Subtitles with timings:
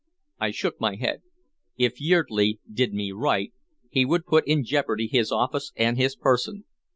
[0.39, 1.21] I shook my head.
[1.77, 3.53] "If Yeardley did me right,
[3.91, 6.65] he would put in jeopardy his office and his person.